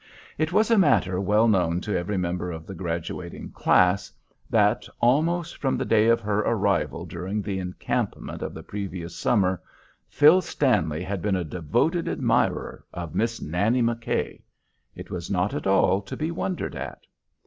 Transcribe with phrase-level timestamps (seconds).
[0.39, 4.11] It was a matter well known to every member of the graduating class
[4.49, 9.61] that, almost from the day of her arrival during the encampment of the previous summer,
[10.09, 14.41] Phil Stanley had been a devoted admirer of Miss Nannie McKay.
[14.95, 17.05] It was not at all to be wondered at.